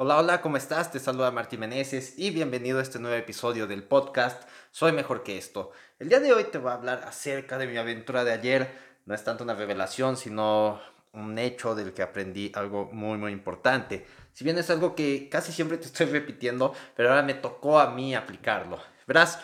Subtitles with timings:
[0.00, 0.92] Hola, hola, ¿cómo estás?
[0.92, 5.36] Te saluda Martín Meneses y bienvenido a este nuevo episodio del podcast Soy mejor que
[5.36, 5.72] esto.
[5.98, 8.70] El día de hoy te voy a hablar acerca de mi aventura de ayer.
[9.06, 10.80] No es tanto una revelación, sino
[11.14, 14.06] un hecho del que aprendí algo muy, muy importante.
[14.32, 17.90] Si bien es algo que casi siempre te estoy repitiendo, pero ahora me tocó a
[17.90, 18.78] mí aplicarlo.
[19.04, 19.40] Verás,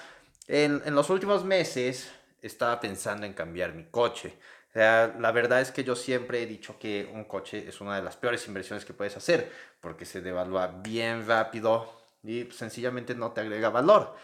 [0.46, 2.12] en, en los últimos meses
[2.47, 4.39] estaba pensando en cambiar mi coche.
[4.71, 7.97] O sea, la verdad es que yo siempre he dicho que un coche es una
[7.97, 9.51] de las peores inversiones que puedes hacer
[9.81, 14.16] porque se devalúa bien rápido y pues, sencillamente no te agrega valor.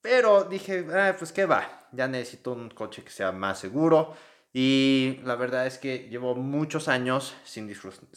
[0.00, 4.14] Pero dije, ah, pues qué va, ya necesito un coche que sea más seguro
[4.52, 7.70] y la verdad es que llevo muchos años sin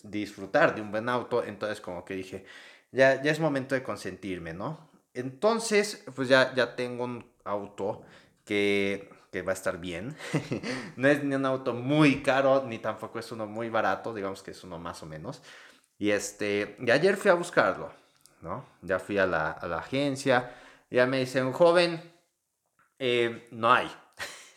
[0.04, 2.46] disfrutar de un buen auto, entonces como que dije,
[2.92, 4.90] ya, ya es momento de consentirme, ¿no?
[5.14, 8.04] Entonces, pues ya, ya tengo un auto
[8.46, 10.16] que que va a estar bien.
[10.98, 14.52] no es ni un auto muy caro, ni tampoco es uno muy barato, digamos que
[14.52, 15.42] es uno más o menos.
[15.98, 17.92] Y este, y ayer fui a buscarlo,
[18.42, 18.66] ¿no?
[18.82, 20.52] Ya fui a la, a la agencia,
[20.90, 22.02] ya me dicen, joven,
[23.00, 23.90] eh, no hay.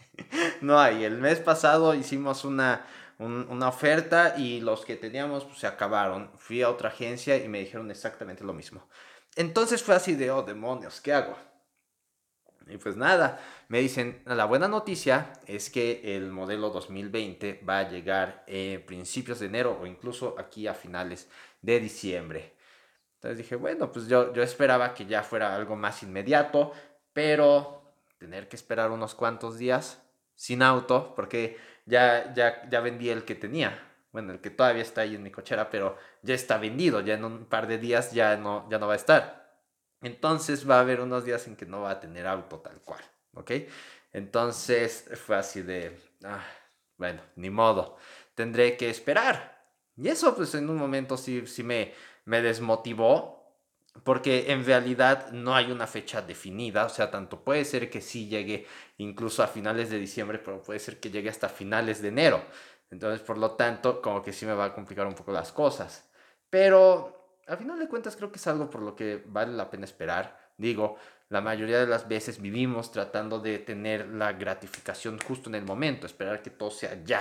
[0.61, 1.05] no hay.
[1.05, 2.85] El mes pasado hicimos una,
[3.19, 6.31] una oferta y los que teníamos pues, se acabaron.
[6.39, 8.89] Fui a otra agencia y me dijeron exactamente lo mismo.
[9.37, 11.37] Entonces fue así de, oh, demonios, ¿qué hago?
[12.67, 17.89] Y pues nada, me dicen, la buena noticia es que el modelo 2020 va a
[17.89, 21.29] llegar en principios de enero o incluso aquí a finales
[21.61, 22.55] de diciembre.
[23.17, 26.73] Entonces dije, bueno, pues yo, yo esperaba que ya fuera algo más inmediato,
[27.13, 30.03] pero tener que esperar unos cuantos días
[30.35, 33.79] sin auto, porque ya, ya, ya vendí el que tenía.
[34.13, 37.25] Bueno, el que todavía está ahí en mi cochera, pero ya está vendido, ya en
[37.25, 39.44] un par de días ya no, ya no va a estar.
[40.05, 43.03] Entonces va a haber unos días en que no va a tener auto tal cual,
[43.33, 43.53] ¿ok?
[44.13, 46.45] Entonces fue así de, ah,
[46.99, 47.97] bueno, ni modo,
[48.35, 49.65] tendré que esperar.
[49.97, 51.95] Y eso pues en un momento sí, sí me,
[52.27, 53.59] me desmotivó,
[54.03, 58.29] porque en realidad no hay una fecha definida, o sea, tanto puede ser que sí
[58.29, 58.67] llegue
[58.99, 62.45] incluso a finales de diciembre, pero puede ser que llegue hasta finales de enero.
[62.91, 66.11] Entonces, por lo tanto, como que sí me va a complicar un poco las cosas.
[66.51, 69.85] Pero al final de cuentas creo que es algo por lo que vale la pena
[69.85, 70.39] esperar.
[70.57, 70.97] Digo,
[71.29, 76.07] la mayoría de las veces vivimos tratando de tener la gratificación justo en el momento,
[76.07, 77.21] esperar que todo sea ya,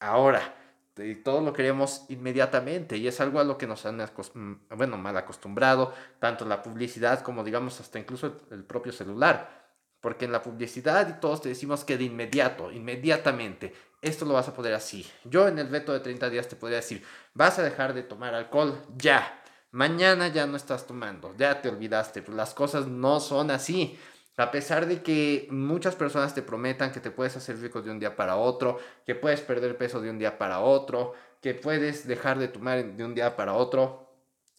[0.00, 0.56] ahora.
[0.96, 4.98] Y todo lo queremos inmediatamente y es algo a lo que nos han mm, bueno,
[4.98, 9.62] mal acostumbrado, tanto la publicidad como digamos hasta incluso el propio celular.
[10.00, 13.72] Porque en la publicidad y todos te decimos que de inmediato, inmediatamente,
[14.02, 15.08] esto lo vas a poder así.
[15.24, 17.04] Yo en el veto de 30 días te podría decir,
[17.34, 19.41] vas a dejar de tomar alcohol ya
[19.72, 23.98] Mañana ya no estás tomando, ya te olvidaste, pues las cosas no son así.
[24.36, 27.98] A pesar de que muchas personas te prometan que te puedes hacer rico de un
[27.98, 32.38] día para otro, que puedes perder peso de un día para otro, que puedes dejar
[32.38, 34.14] de tomar de un día para otro,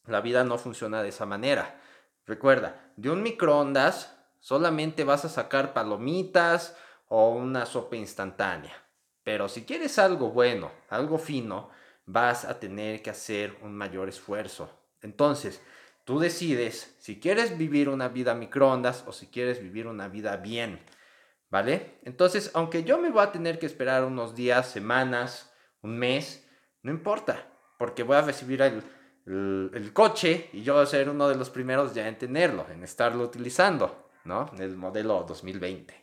[0.08, 1.80] la vida no funciona de esa manera.
[2.26, 6.76] Recuerda, de un microondas solamente vas a sacar palomitas
[7.08, 8.74] o una sopa instantánea.
[9.24, 11.70] Pero si quieres algo bueno, algo fino,
[12.08, 14.83] vas a tener que hacer un mayor esfuerzo.
[15.04, 15.62] Entonces,
[16.04, 20.80] tú decides si quieres vivir una vida microondas o si quieres vivir una vida bien,
[21.50, 22.00] ¿vale?
[22.04, 26.48] Entonces, aunque yo me voy a tener que esperar unos días, semanas, un mes,
[26.82, 27.48] no importa,
[27.78, 28.84] porque voy a recibir el,
[29.94, 33.24] coche y yo voy a ser uno de los primeros ya en tenerlo, en estarlo
[33.24, 34.50] utilizando, ¿no?
[34.58, 35.94] El modelo 2020.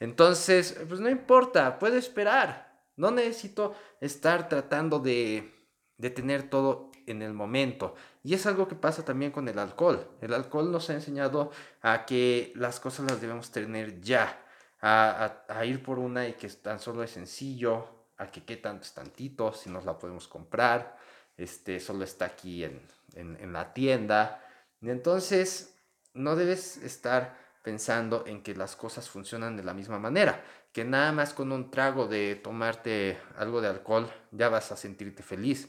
[0.00, 2.66] Entonces, pues no importa, puedo esperar.
[2.96, 5.55] No necesito estar tratando de,
[5.98, 7.94] de tener todo en el momento.
[8.22, 10.10] Y es algo que pasa también con el alcohol.
[10.20, 11.50] El alcohol nos ha enseñado
[11.82, 14.42] a que las cosas las debemos tener ya,
[14.80, 18.84] a, a, ir por una y que tan solo es sencillo, a que qué tanto
[18.84, 20.96] es tantito, si nos la podemos comprar,
[21.36, 22.80] este, solo está aquí en,
[23.14, 24.42] en, en la tienda.
[24.82, 25.74] Entonces,
[26.14, 31.10] no debes estar pensando en que las cosas funcionan de la misma manera, que nada
[31.12, 35.68] más con un trago de tomarte algo de alcohol ya vas a sentirte feliz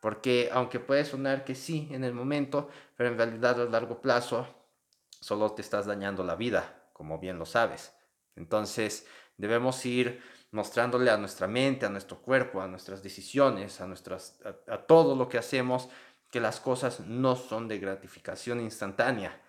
[0.00, 4.46] porque aunque puede sonar que sí en el momento, pero en realidad a largo plazo
[5.20, 7.92] solo te estás dañando la vida, como bien lo sabes.
[8.36, 9.06] Entonces
[9.36, 14.78] debemos ir mostrándole a nuestra mente, a nuestro cuerpo, a nuestras decisiones, a, nuestras, a,
[14.78, 15.88] todo lo que hacemos,
[16.30, 19.40] que las cosas no son de gratificación instantánea,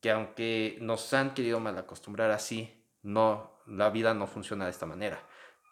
[0.00, 4.86] que aunque nos han querido mal acostumbrar así, no, la vida no funciona de esta
[4.86, 5.20] manera.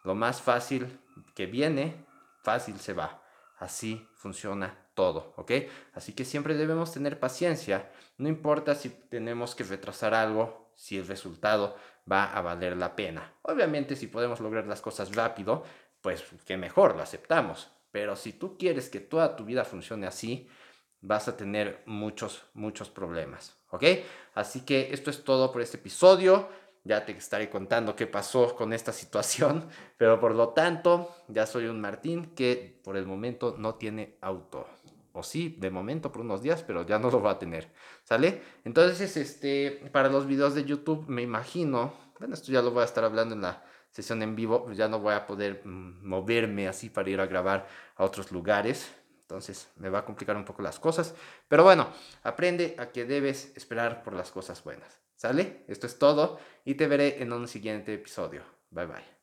[0.05, 1.01] Lo más fácil
[1.35, 2.05] que viene,
[2.43, 3.24] fácil se va.
[3.65, 5.53] Así funciona todo, ¿ok?
[5.95, 7.91] Así que siempre debemos tener paciencia.
[8.19, 11.75] No importa si tenemos que retrasar algo, si el resultado
[12.11, 13.33] va a valer la pena.
[13.41, 15.65] Obviamente si podemos lograr las cosas rápido,
[16.03, 17.71] pues qué mejor, lo aceptamos.
[17.91, 20.47] Pero si tú quieres que toda tu vida funcione así,
[21.01, 23.85] vas a tener muchos, muchos problemas, ¿ok?
[24.35, 26.51] Así que esto es todo por este episodio.
[26.87, 31.67] Ya te estaré contando qué pasó con esta situación, pero por lo tanto, ya soy
[31.67, 34.67] un Martín que por el momento no tiene auto.
[35.13, 37.73] O sí, de momento por unos días, pero ya no lo va a tener.
[38.03, 38.43] ¿Sale?
[38.65, 42.85] Entonces, este, para los videos de YouTube, me imagino, bueno, esto ya lo voy a
[42.87, 46.91] estar hablando en la sesión en vivo, ya no voy a poder mm, moverme así
[46.91, 48.93] para ir a grabar a otros lugares.
[49.23, 51.15] Entonces me va a complicar un poco las cosas.
[51.49, 51.89] Pero bueno,
[52.25, 55.04] aprende a que debes esperar por las cosas buenas.
[55.25, 55.65] ¿Sale?
[55.69, 58.43] Esto es todo y te veré en un siguiente episodio.
[58.69, 59.14] Bye bye.